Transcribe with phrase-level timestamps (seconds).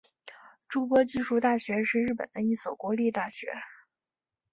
[0.67, 3.49] 筑波技术大学是日本的一所国立大学。